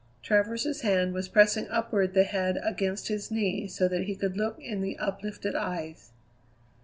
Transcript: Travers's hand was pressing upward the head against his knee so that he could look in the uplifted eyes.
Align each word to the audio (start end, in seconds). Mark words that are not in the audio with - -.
Travers's 0.23 0.81
hand 0.81 1.13
was 1.13 1.29
pressing 1.29 1.67
upward 1.69 2.15
the 2.15 2.23
head 2.23 2.57
against 2.63 3.07
his 3.07 3.29
knee 3.29 3.67
so 3.67 3.87
that 3.87 4.05
he 4.05 4.15
could 4.15 4.35
look 4.35 4.57
in 4.59 4.81
the 4.81 4.97
uplifted 4.97 5.53
eyes. 5.55 6.11